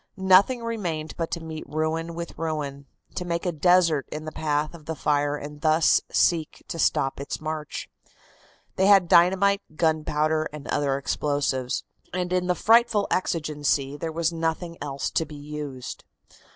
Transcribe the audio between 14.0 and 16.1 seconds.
was nothing else to be used.